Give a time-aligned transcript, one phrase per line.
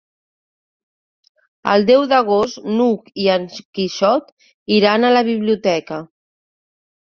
[1.73, 4.33] El deu d'agost n'Hug i en Quixot
[4.79, 6.01] iran a la biblioteca.